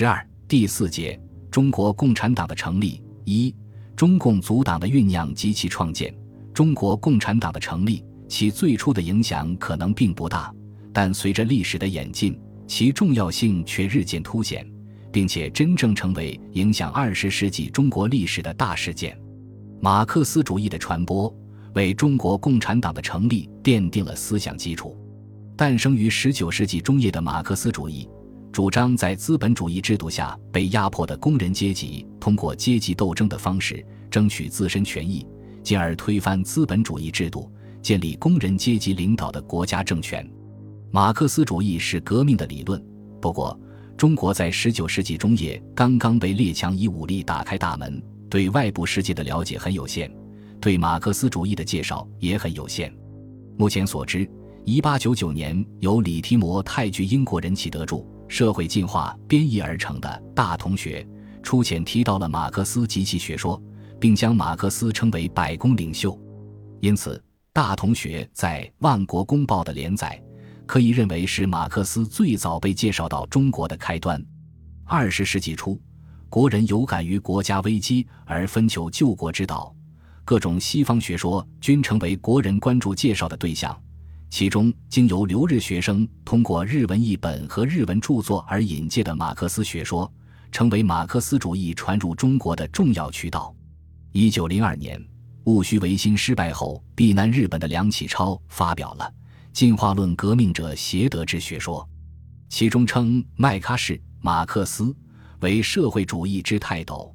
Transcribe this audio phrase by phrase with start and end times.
[0.00, 1.20] 十二第四节
[1.50, 3.54] 中国共产党的成立一
[3.94, 6.10] 中共组党的酝酿及其创建。
[6.54, 10.50] 中国共产党的成立，其最初的影响可能并不大，
[10.90, 14.66] 但随着历史的演进，其重要性却日渐凸显，
[15.12, 19.14] 并且真正成为影响二十世纪中国历史的大事件。
[19.82, 21.30] 马克思主义的传播
[21.74, 24.96] 为中国共产党的成立奠定了思想基础。
[25.58, 28.08] 诞生于十九世纪中叶的马克思主义，
[28.52, 35.24] 主张在资本主义制度下被压迫的工人阶级通过阶级斗争的方式争取自身权益，
[35.62, 37.50] 进而推翻资本主义制度，
[37.80, 40.28] 建立工人阶级领导的国家政权。
[40.90, 42.82] 马克思主义是革命的理论。
[43.20, 43.58] 不过，
[43.96, 50.10] 中国在十九世纪中叶刚刚被列强以武力打开大门，对外部世界的了解很有限，
[50.60, 52.92] 对马克思主义的介绍也很有限。
[53.56, 54.28] 目前所知。
[54.66, 57.96] 一八九九年，由李提摩泰居英国人气得著
[58.30, 61.02] 《社会进化》编译而成的《大同学》，
[61.42, 63.60] 初浅提到了马克思及其学说，
[63.98, 66.16] 并将马克思称为百工领袖。
[66.78, 67.16] 因此，
[67.52, 70.22] 《大同学》在《万国公报》的连载，
[70.64, 74.24] 可以认为是马克思最早被介绍到中国的开端。
[74.84, 75.76] 二十世纪初，
[76.28, 79.74] 国人有感于国家危机而分求救国之道，
[80.24, 83.76] 各种西方学说均成为国人关注介绍的对象。
[84.30, 90.10] 其中，经由留日学生通过日文译本和日文著作而引介的马克思学说，
[90.52, 93.52] 成为马克思主义传入中国的重要渠道。
[94.12, 95.04] 一九零二年，
[95.44, 99.04] 戊戌维新失败后避难日本的梁启超发表了
[99.52, 101.82] 《进化论革命者协德之学说》，
[102.48, 104.94] 其中称麦喀士、马克思
[105.40, 107.12] 为社会主义之泰斗，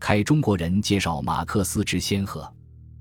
[0.00, 2.50] 开中国人介绍马克思之先河。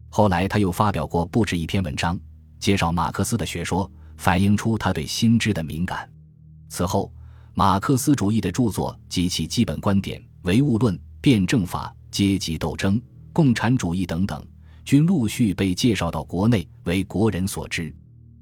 [0.09, 2.19] 后来，他又发表过不止一篇文章。
[2.63, 6.09] 介绍马克思的学说，反映出他对新知的敏感。
[6.69, 7.11] 此后，
[7.53, 13.01] 马克思主义的著作及其基本观点、唯物论、辩证法、阶级斗争、
[13.33, 14.41] 共产主义等等，
[14.85, 17.93] 均陆续被介绍到国内，为国人所知。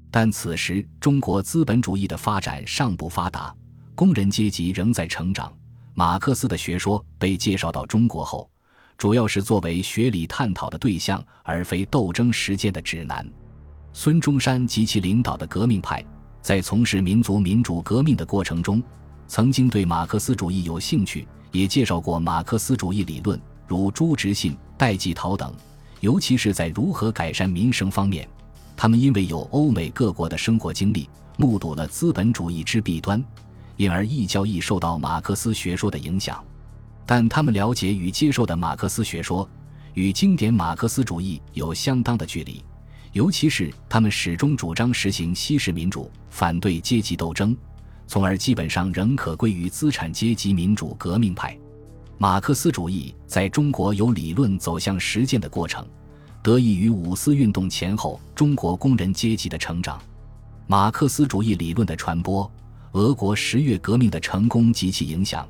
[0.08, 3.52] 但此时，中国资本主义的发展尚不发达，
[3.96, 5.52] 工人阶级仍在成长。
[5.94, 8.48] 马克思的学说被介绍到中国后，
[8.96, 13.28] 主要是作为学理探讨的对象，而非斗争实践的指南。
[13.92, 16.04] 孙中山及其领导的革命派，
[16.40, 18.82] 在从事民族民主革命的过程中，
[19.26, 25.52] 曾经对马克思主义有兴趣，也介绍过马克思主义理论，如朱执信、戴季陶等。
[26.00, 28.28] 尤其是在如何改善民生方面，
[28.76, 33.22] 他们因为有欧美各国的生活经历，目睹了资本主义之弊端，
[33.76, 36.42] 因而易较易受到马克思学说的影响。
[37.06, 39.48] 但他们了解与接受的马克思学说，
[39.94, 42.64] 与经典马克思主义有相当的距离。
[43.12, 47.54] 尤其是他们始终主张实行西式民主，反对阶级斗争，
[48.06, 51.56] 从而基本上仍可归于资产阶级民主革命派。
[52.16, 55.86] 马克思主义在中国由理论走向实践的过程，
[56.42, 60.00] 得益于五四运动前后中国工人阶级的成长。
[60.66, 62.50] 马克思主义理论的传播，
[62.92, 65.46] 俄国十月革命的成功及其影响，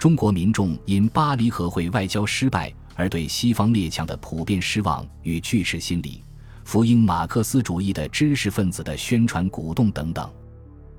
[0.00, 6.23] 中国民众因巴黎和会外交失败而对西方列强的普遍失望与拒斥心理。
[6.64, 10.28] 福音马克思主义的知识分子的宣传鼓动等等，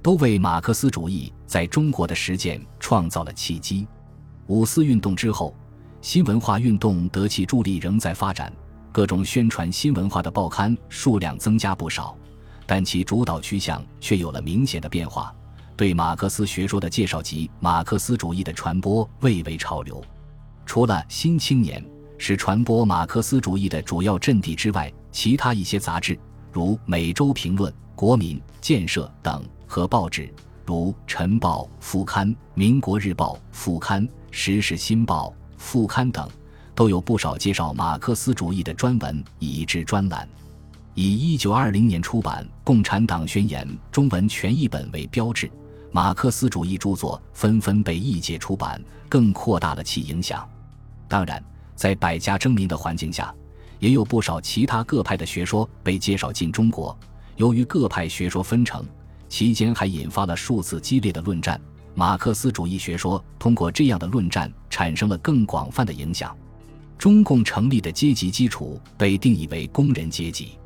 [0.01, 3.85] 都为马克思主义在中国的实践创造了契机。
[4.45, 5.55] 五四运动之后，
[6.01, 8.53] 新文化运动得其助力仍在发展，
[8.91, 12.15] 各种宣传新文化的报刊数量增加不少，
[12.67, 15.33] 但其主导趋向却有了明显的变化。
[15.75, 20.01] 对马克思学说的介绍及马克思主义的传播蔚为潮流。
[20.63, 21.83] 除了《新青年》
[22.17, 26.19] 是传播马克思主义的主要阵地之外，其他一些杂志，
[26.51, 30.29] 如《每周评论》《国民建设》等，和报纸，
[30.65, 36.29] 如《晨报》副刊、《民国日报》副刊、《时事新报》副刊等，
[36.75, 40.27] 都有不少介绍马克思主义的专文以至专栏。
[40.95, 45.49] 以1920年出版《共产党宣言》中文全译本为标志，
[45.93, 50.45] 马克思主义著作纷纷被译介出版，更扩大了其影响。
[51.07, 51.41] 当然，
[51.73, 53.33] 在百家争鸣的环境下。
[53.79, 56.97] 也有不少其他各派的学说被介绍进中国。
[57.35, 58.85] 由于各派学说纷呈，
[59.27, 61.59] 期间还引发了数次激烈的论战。
[61.93, 66.35] 马克思主义学说通过这样的论战产生了更广泛的影响。
[66.97, 70.57] 中共成立的阶级基础被定义为工人阶级。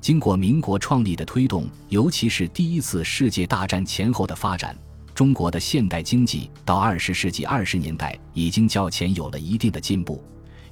[0.00, 4.76] 经过民国创立的推动，尤其是第一次世界大战前后的发展，
[5.14, 10.22] 中国的现代经济到二十世纪二十年代已经较前有了一定的进步。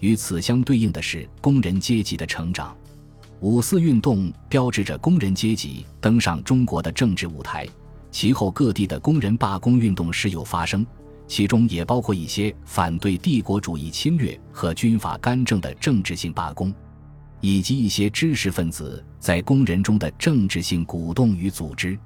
[0.00, 2.76] 与此相对应的是工人阶级的成长。
[3.40, 7.66] 五四运动标志着工人阶级登上中国的政治舞台，
[8.10, 10.86] 其后各地的工人罢工运动时有发生，
[11.28, 16.72] 其中也包括一些反对帝国主义侵略和军阀干政的政治性罢工，
[17.42, 21.98] 以及一些知识分子在工人中的政治性鼓动与组织。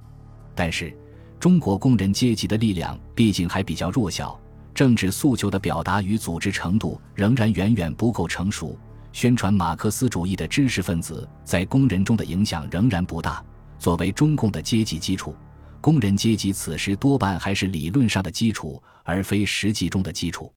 [0.55, 0.93] 但是，
[1.39, 4.39] 中国工人阶级的力量毕竟还比较弱小，
[4.81, 8.79] 政治诉求的表达与组织程度仍然远远不够成熟。
[9.13, 13.45] 宣传马克思主义的知识分子在工人中的影响仍然不大。
[13.79, 15.37] 作为中共的阶级基础，
[15.83, 20.51] 工人阶级此时多半还是理论上的基础，而非实际中的基础。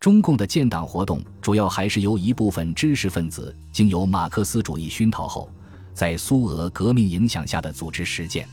[0.00, 5.50] 中共的建党活动主要还是由一部分知识分子经由马克思主义熏陶后，
[5.92, 8.48] 在苏俄革命影响下的组织实践。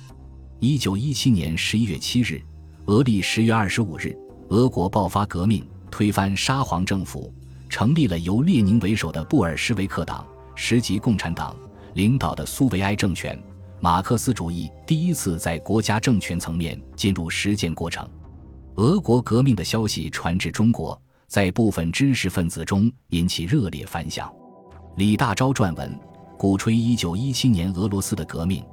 [0.59, 2.41] 一九一七年十一月七日，
[2.87, 4.13] 俄历十月二十五日，
[4.55, 7.29] 俄国爆发革命，推翻沙皇政府。
[7.67, 10.25] 成立了由列宁为首的布尔什维克党、
[10.55, 11.53] 实际共产党
[11.95, 13.37] 领导的苏维埃政权，
[13.81, 18.07] 马克思主义第一次在国家政权层面进入实践过程。
[18.75, 20.97] 俄国革命的消息传至中国，
[21.27, 24.31] 在部分知识分子中引起热烈反响。
[24.95, 25.99] 李大钊撰文，
[26.37, 28.63] 鼓吹1917年俄罗斯的革命，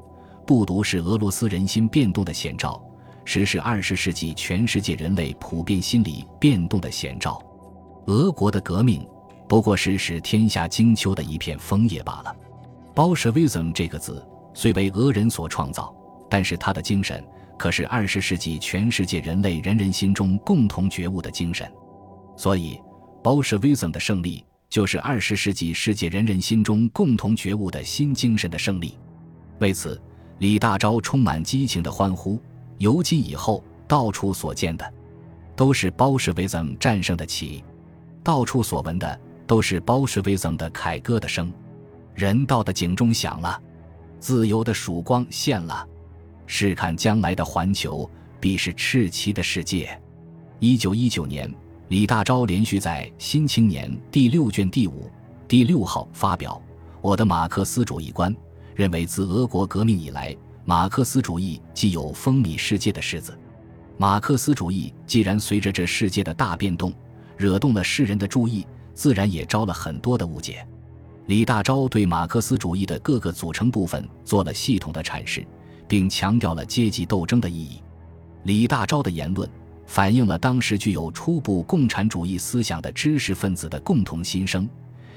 [0.46, 2.80] 不独是俄罗斯人心变动的显兆，
[3.24, 7.42] 实是20世纪全世界人类普遍心理变动的先兆。
[8.06, 9.06] 俄国的革命
[9.48, 12.36] 不过是使天下惊秋的一片枫叶罢了。
[12.94, 15.94] Bolshevism 这个字虽为俄人所创造，
[16.28, 17.24] 但是它的精神
[17.58, 21.70] 可是二十世纪全世界人类人人心中共同觉悟的精神。
[22.36, 22.80] 所以
[23.22, 28.98] ，Bolshevism 的胜利就是二十世纪世界人人心中共同觉悟的新精神的胜利。
[29.60, 30.00] 为此，
[30.38, 32.40] 李大钊充满激情的欢呼：
[32.78, 34.92] 由今以后，到处所见的
[35.54, 37.62] 都是 boss 为僧战胜的旗。
[38.24, 41.52] 到处所闻的都是包什维曾的凯歌的声，
[42.14, 43.60] 人道的警钟响了，
[44.20, 45.86] 自由的曙光现了，
[46.46, 48.08] 试看将来的环球
[48.40, 50.00] 必是赤旗的世界。
[50.60, 51.52] 一九一九年，
[51.88, 55.10] 李大钊连续在《新青年》第六卷第五、
[55.48, 56.62] 第六号发表
[57.00, 58.32] 《我的马克思主义观》，
[58.76, 63.38] 认为自俄国革命以来，马克思主义既有风靡世界的狮子。
[63.98, 66.92] 马克思主义既然随着这世界的大变动。
[67.38, 68.64] 惹动了世人的注意，
[68.94, 70.64] 自然也招了很多的误解。
[71.26, 75.44] 李大钊对马克思主义的各个组成部分做了系统的阐释，
[75.88, 77.82] 并强调了阶级斗争的意义。
[78.44, 79.48] 李大钊的言论
[79.86, 84.68] 反映了当时具有初步共产主义思想的知识分子的共同心声，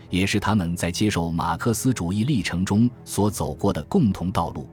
[0.09, 4.67] 也是他们在接受马克思主义历程中所走过的共同道路。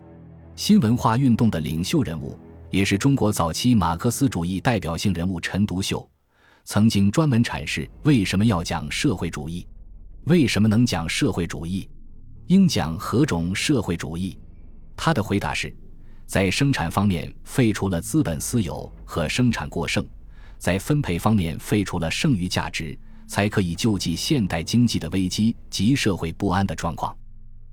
[0.54, 2.38] 新文化运动的领袖人物，
[2.70, 6.06] 也是中国早期马克思主义代表性人物陈独秀。
[6.64, 9.66] 曾经专门阐释为什么要讲社会主义，
[10.24, 11.88] 为什么能讲社会主义，
[12.48, 14.38] 应讲何种社会主义？
[14.94, 15.74] 他的回答是：
[16.26, 20.06] 在生产方面废除了资本私有和生产过剩，
[20.58, 22.96] 在分配方面废除了剩余价值，
[23.26, 27.16] 才可以救济现代经济的危机及社会不安的状况。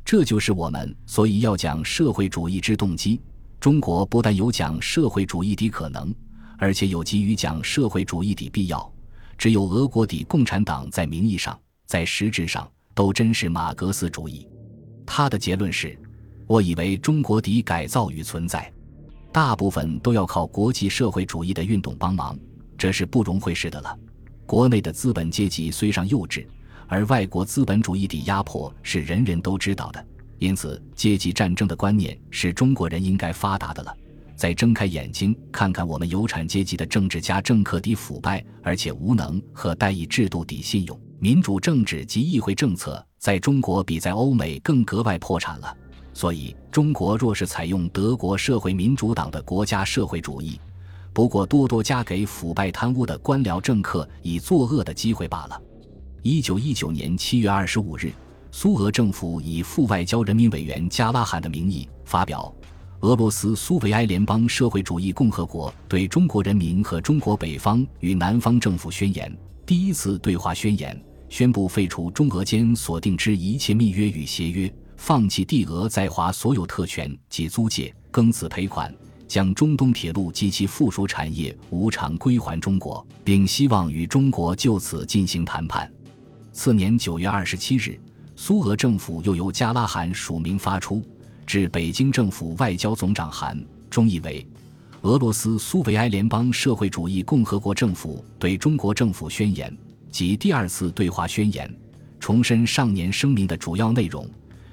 [0.09, 3.21] 这就是我们所以要讲社会主义之动机。
[3.59, 6.11] 中国不但有讲社会主义的可能。
[6.57, 8.91] 而且有急于讲社会主义的必要，
[9.38, 14.47] 只有俄国的共产党在名义上、在实质上都真是马克思主义。
[15.06, 15.95] 他的结论是：
[16.47, 18.73] 我以为中国的改造与存在，
[19.31, 22.35] 大部分都要靠国际社会主义的运动帮忙，
[22.79, 23.95] 这是不容讳事的了。
[24.47, 26.48] 国内的资本阶级虽尚幼稚，
[26.89, 30.05] 而外国资本主义的压迫是人人都知道的，
[30.39, 33.96] 因此阶级战争的观念是中国人应该发达的了。
[34.36, 45.75] 再睁开眼睛看看我们有产阶级的政治家、政客的腐败而且无能和代议制度的信用，民主政治及议会政策在中国比在欧美更格外破产了。
[46.13, 50.60] 所以，中国若是采用德国社会民主党的国家社会主义，
[51.13, 55.62] 不过多多加给腐败贪污的官僚政客以作恶的机会罢了。
[56.21, 58.11] 一九一九年七月二十五日，
[58.51, 62.53] 苏俄政府以副外交人民委员加拉罕的名义发表。
[62.99, 69.33] 俄罗斯苏维埃联邦社会主义共和国对中国人民和中国北方与南方政府宣言
[69.65, 78.93] 第一次对话宣言宣布废除中俄间所定之一切密约与协约，放弃帝俄在华所有特权及租界、庚子赔款，
[79.25, 85.89] 将中东铁路及其附属产业无偿归还中国，并希望与中国就此进行谈判。
[86.51, 88.00] 次年九月二十七日，
[88.36, 91.03] 苏俄政府又由加拉罕署名发出。
[91.46, 94.46] 致北京政府外交总长函，中译为：
[95.01, 99.75] 俄罗斯苏维埃联邦社会主义共和国政府对中国政府宣言
[100.12, 101.68] 及第二次对话宣言，
[102.20, 104.29] 重申上年声明的主要内容，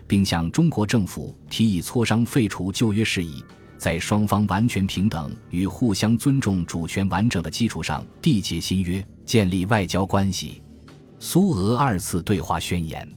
[0.06, 3.42] 并向中国政府提议磋商废除旧约事宜，
[3.78, 10.61] 在双方完全平等与互相尊重主权完整的基础上缔结新约，建立外交关系。
[11.18, 13.08] 苏俄二次对华宣言，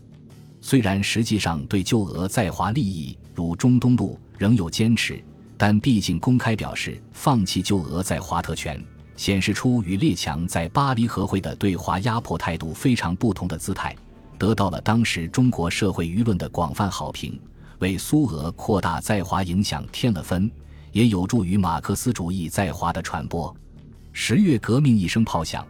[0.61, 5.21] 虽然实际上对旧俄在华利益如中东路仍有坚持，
[5.57, 8.81] 但毕竟公开表示放弃旧俄在华特权，
[9.17, 13.93] 显示出与列强在巴黎和会的对华压迫态度非常不同的姿态，
[14.37, 17.37] 得到了当时中国社会舆论的广泛好评。
[17.79, 20.49] 为苏俄扩大在华影响添了分，
[20.93, 23.53] 也有助于马克思主义在华的传播。
[24.11, 25.65] 十月革命一声炮响，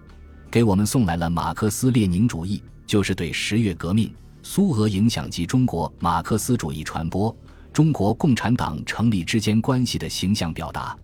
[0.51, 7.35] 给我们送来了马克思列宁主义，就是对十月革命、苏俄影响及中国马克思主义传播、
[7.71, 10.97] 中国共产党成立之间关系的形象表达。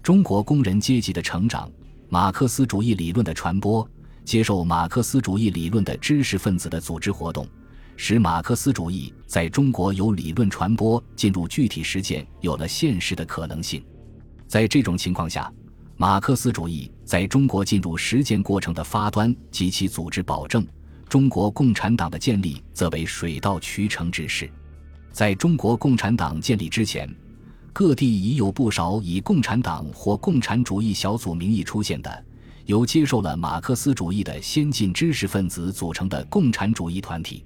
[0.00, 1.68] 中国工人阶级的成长，
[2.08, 3.88] 马克思主义理论的传播，
[4.24, 7.44] 接受马克思主义理论的知识分子的组织活动。
[7.96, 13.84] 使马克思主义在中国由理论传播进入具体实践有了现实的可能性。
[14.46, 15.52] 在这种情况下，
[15.96, 20.66] 马克思主义在中国进入实践过程的发端及其组织保证，
[21.08, 24.50] 中国共产党的建立则为水到渠成之事。
[25.12, 27.08] 在中国共产党建立之前，
[27.72, 32.24] 各地已有不少以共产党或共产主义小组名义出现的，
[32.66, 37.44] 由接受了马克思主义的先进知识分子组成的共产主义团体。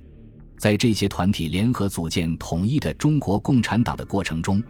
[0.56, 4.62] 在这些团体联合组建统一的中国共产党的过程中，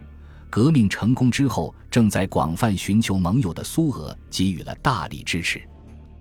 [0.49, 5.61] 革命成功之后，正在广泛寻求盟友的苏俄给予了大力支持。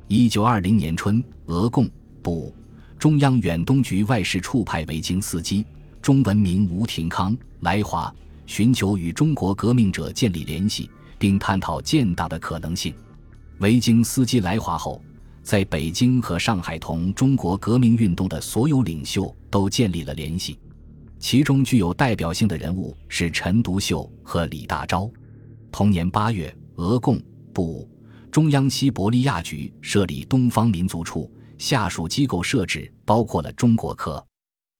[0.06, 1.88] 一九二零年春，俄共
[2.22, 2.54] 部
[2.98, 5.64] 中央远东局外事处派维京斯基
[6.02, 8.14] （中文名吴廷康）来华，
[8.46, 12.94] 寻求与中国革命者建立联系，并探讨建党的可能性。
[13.58, 15.02] 维京斯基来华后。
[15.40, 20.58] 在北京和上海，同中国革命运动的所有领袖都建立了联系，
[21.18, 25.10] 其中具有代表性的人物是陈独秀和李大钊。
[25.70, 27.20] 同年八月，俄共
[27.52, 27.88] 部
[28.30, 34.24] 中央西伯利亚局设立东方民族处，下属机构设置包括了中国科。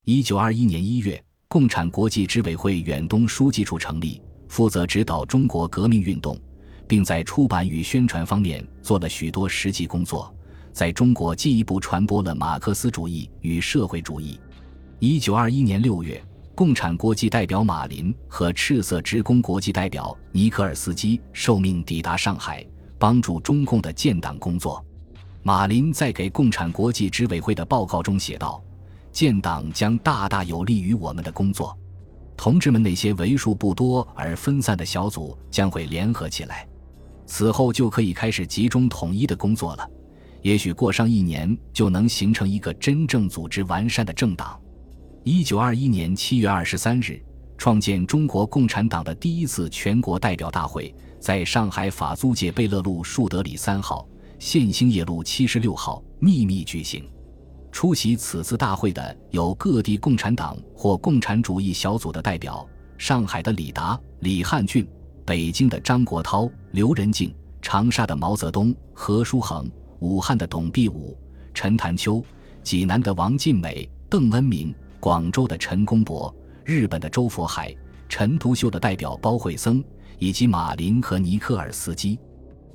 [0.04, 6.38] 一九二一年一月，共产国际执委会远东书记处成立，负责指导中国革命运动，
[6.86, 10.32] 并在出版与宣传方面做了许多实际工作。
[10.72, 14.38] 在中国进一步传播了马克思主义与社会主义。
[15.00, 16.22] 一九二一年六月，
[16.58, 22.66] 共产国际代表马林和赤色职工国际代表尼科尔斯基受命抵达上海，
[22.98, 24.84] 帮助中共的建党工作。
[25.44, 28.60] 马林在给共产国际执委会的报告中写道
[29.12, 31.78] ：“建党将大大有利于我们的工作，
[32.36, 36.66] 同志们那些为数不多而分散的小组将会联合起来，
[37.24, 39.88] 此后就可以开始集中统一的工作了。”
[40.42, 44.60] 也许过上一年就能形成一个真正组织完善的政党。
[45.30, 47.22] 一九二一年七月二十三日，
[47.58, 54.08] 创建中国共产党的第一次全国代表大会在上海法租界贝勒路树德里三号、
[54.38, 57.06] 线兴业路七十六号秘密举行。
[57.70, 62.66] 出席此次大会的有各地共产党或共产主义小组的代表：
[62.96, 64.88] 上海的李达、李汉俊，
[65.26, 69.70] 北京的张国焘、刘仁静，长沙的毛泽东、何叔衡。
[70.00, 71.14] 武汉的董必武、
[71.52, 72.24] 陈潭秋，
[72.62, 77.74] 济南的王尽美、邓恩铭，广州的陈公博，日本的周佛海、
[78.08, 79.82] 陈独秀的代表包惠僧，
[80.18, 82.18] 以及马林和尼克尔斯基。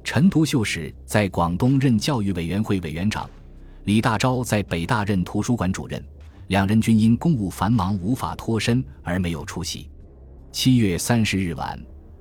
[0.03, 3.29] 陈独秀时在广东任教育委员会委员长，
[3.83, 6.03] 李大钊在北大任图书馆主任，
[6.47, 9.89] 两人均因公务繁忙无法脱身而没有出席。
[10.51, 11.79] 七月三十日晚，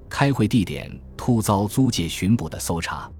[0.09, 3.11] 开会地点突遭租界巡捕的搜查。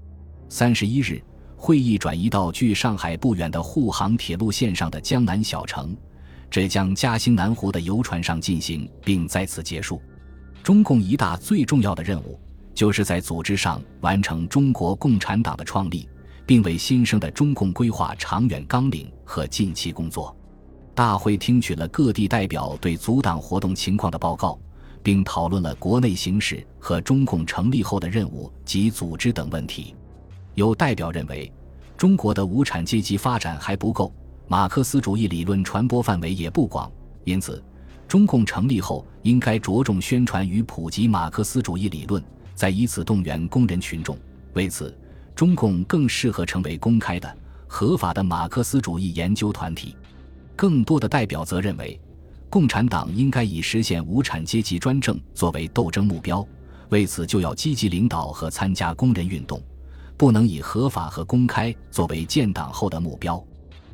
[0.49, 1.21] 三十一日。
[1.55, 5.95] 会议转移到距上海不远的沪杭铁路线上的江南小城，
[6.53, 9.99] 浙江嘉兴南湖的游船上进行，并在此结束。
[10.61, 12.39] 中共一大最重要的任务，
[12.75, 16.07] 就是在组织上完成中国共产党的创立，
[16.45, 20.37] 并为新生的中共规划长远纲领和近期工作。
[20.93, 24.59] 大会听取了各地代表对组党活动情况的报告，
[25.01, 29.95] 并讨论了国内形势和中共成立后的任务及组织等问题。
[30.53, 31.51] 有代表认为，
[31.97, 34.13] 中国的无产阶级发展还不够，
[34.53, 36.87] 马克思主义理论传播范围也不广，
[37.23, 37.59] 因此，
[38.07, 44.15] 中共成立后应该着重宣传与普及马克思主义理论，再以此动员工人群众。
[44.53, 44.95] 为此，
[45.33, 49.95] 中共更适合成为公开的、合法的马克思主义研究团体。
[50.55, 51.99] 更多的代表则认为，
[52.47, 56.47] 共产党应该以实现无产阶级专政作为斗争目标，
[56.89, 59.59] 为此就要积极领导和参加工人运动。
[60.15, 63.43] 不能以合法和公开作为建党后的目标。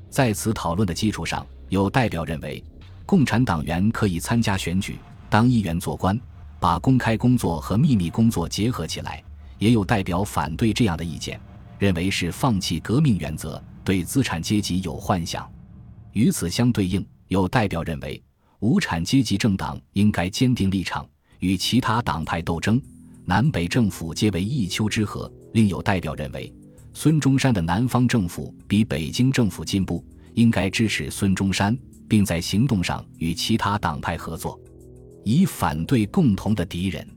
[0.09, 2.63] 在此讨论的基础上，有代表认为，
[3.05, 4.97] 共产党员可以参加选举、
[5.29, 6.19] 当议员、做官，
[6.59, 9.23] 把公开工作和秘密工作结合起来，
[9.57, 11.39] 也有代表反对这样的意见，
[11.77, 15.49] 认为是放弃革命原则，对资产阶级有幻想。
[16.13, 18.21] 与此相对应，有代表认为
[18.59, 22.81] 无产阶级政党应该坚定立场，与其他党派斗争，
[23.25, 25.31] 南北政府皆为一丘之貉。
[25.53, 26.53] 另有代表认为，
[26.93, 30.03] 孙中山的南方政府比北京政府进步，
[30.33, 31.77] 应该支持孙中山，
[32.07, 34.59] 并在行动上与其他党派合作。
[35.23, 37.07] 以反对共同的敌人。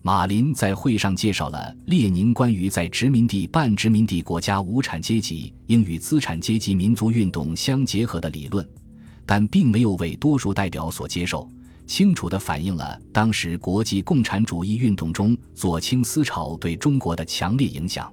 [0.00, 8.66] 马林在会上介绍了列宁关于在殖民地、半殖民地国家无产阶级应与资产阶级民族运动相结合的理论，
[9.26, 11.50] 但并没有为多数代表所接受，
[11.86, 18.10] 清楚地反映了当时国际共产主义运动中左倾思潮对中国的强烈影响。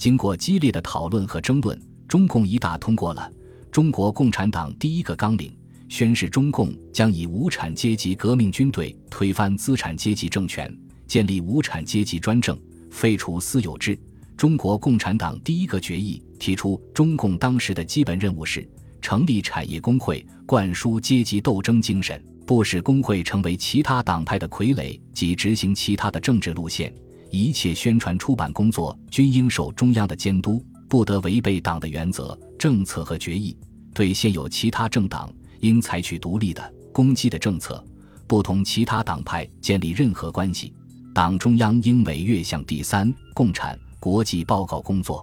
[0.00, 1.78] 经过激烈的讨论和争论，
[2.08, 3.30] 中共一大通过了
[3.70, 5.54] 中国共产党第一个纲领。
[5.90, 10.74] 宣示中共将以无产阶级革命军队推翻资产阶级政权，
[11.06, 12.58] 建立无产阶级专政，
[12.90, 13.98] 废除私有制。
[14.38, 18.66] 中国共产党第一个决议提出，中共当时的基本任务是
[19.02, 26.90] 成立产业工会，灌输阶级斗争精神，不使工会成为其他党派的傀儡及执行其他的政治路线。
[27.30, 33.56] 一切宣传出版工作均应受中央的监督，不得违背党的原则、政策和决议。
[33.94, 35.32] 对现有其他政党。
[35.60, 37.84] 应采取独立的、攻击的政策，
[38.26, 40.72] 不同其他党派建立任何关系。
[41.14, 45.22] 党中央应每月向第三共产国际报告工作。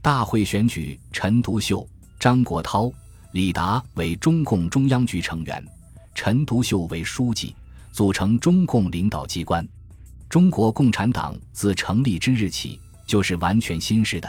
[0.00, 1.86] 大会选举陈独秀、
[2.18, 2.90] 张国焘、
[3.32, 5.62] 李达为中共中央局成员，
[6.14, 7.54] 陈独秀为书记，
[7.92, 9.68] 组成中共领导机关。
[10.28, 14.28] 中国共产党自成立之日起，就是完全新式的，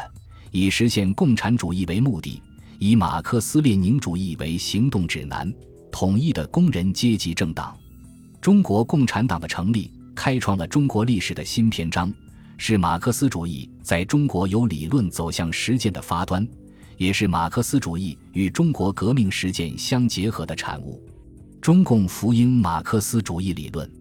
[0.51, 2.41] 以实现共产主义为目的。
[2.79, 5.51] 以马克思列宁主义为行动指南，
[5.91, 7.75] 统一的工人阶级政党，
[8.39, 12.13] 中国共产党的成立，开创了中国历史的新篇章，
[12.57, 16.47] 是马克思主义在中国由理论走向实践的发端，
[16.97, 21.01] 也是马克思主义与中国革命实践相结合的产物。
[21.59, 23.91] 中共福音马克思主义理论，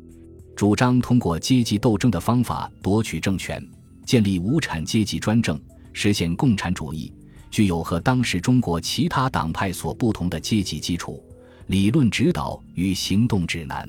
[0.56, 3.62] 主张通过阶级斗争的方法夺取政权，
[4.06, 5.60] 建立无产阶级专政，
[5.92, 7.12] 实现共产主义。
[7.50, 11.22] 具有和当时中国其他党派所不同的阶级基础、
[11.66, 13.86] 理论指导与行动指南。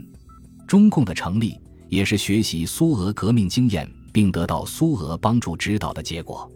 [0.68, 6.52] 中共的成立也是学习苏俄革命经验，并得到苏俄帮助指导的结果。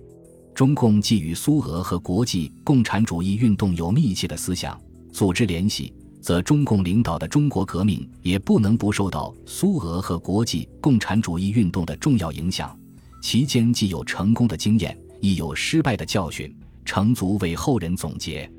[0.53, 4.77] 中共既与苏俄和国际共产主义运动有密切的思想
[5.13, 12.77] 组织联系，则中共领导的中国革命也不能不受到苏俄和国际共产主义运动的重要影响。
[13.21, 16.55] 其间既有成功的经验，亦有失败的教训。
[16.83, 18.51] 成足为后人总结。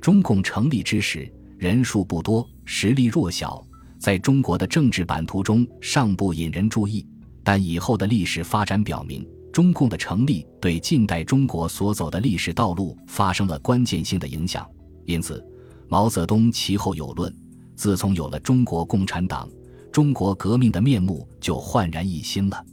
[0.00, 3.64] 中共成立之时，人数不多，实力弱小，
[3.98, 7.04] 在中国的政治版图中尚不引人注意。
[7.42, 14.68] 但以后的历史发展表明，中共的成立对近代中国所走的历史道路发生了关键性的影响。
[15.06, 15.44] 因此，
[15.92, 17.30] 毛泽东其后有论：
[17.76, 19.46] 自从有了中国共产党，
[19.92, 22.64] 中国革命的面目就焕然一新了。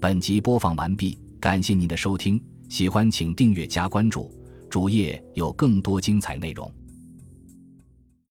[0.00, 2.42] 本集播放完毕，感谢您的收听。
[2.70, 4.32] 喜欢请订阅加关注，
[4.70, 6.72] 主页有更多精彩内容。